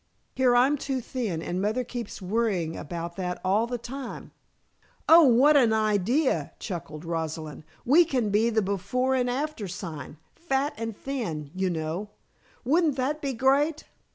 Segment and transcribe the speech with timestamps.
[0.33, 4.31] "Here I'm too thin and mother keeps worrying about that all the time"
[5.07, 7.63] "Oh, what an idea!" chuckled Rosalind.
[7.85, 12.09] "We can be the Before and After sign fat and thin, you know.
[12.65, 13.83] Wouldn't that be great?"